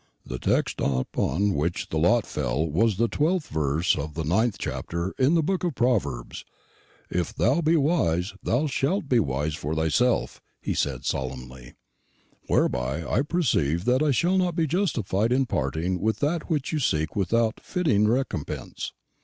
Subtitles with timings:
[0.25, 5.13] "The text upon which the lot fell was the 12th verse of the 9th chapter
[5.19, 6.43] in the Book of Proverbs,
[7.11, 11.75] 'If thou be wise, thou shalt be wise for thyself,'" he said solemnly;
[12.47, 16.79] "whereby I perceive that I shall not be justified in parting with that which you
[16.79, 18.93] seek without fitting recompense.